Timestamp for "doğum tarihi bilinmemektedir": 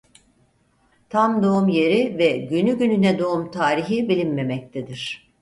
3.19-5.31